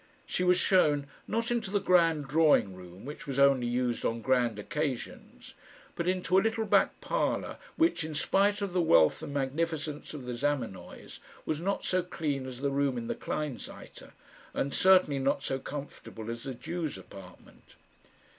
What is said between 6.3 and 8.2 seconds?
a little back parlour which, in